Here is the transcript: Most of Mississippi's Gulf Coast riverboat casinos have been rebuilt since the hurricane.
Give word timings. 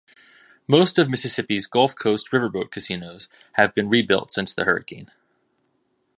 Most 0.67 0.97
of 0.97 1.11
Mississippi's 1.11 1.67
Gulf 1.67 1.95
Coast 1.95 2.31
riverboat 2.31 2.71
casinos 2.71 3.29
have 3.53 3.75
been 3.75 3.87
rebuilt 3.87 4.31
since 4.31 4.51
the 4.51 4.63
hurricane. 4.63 5.11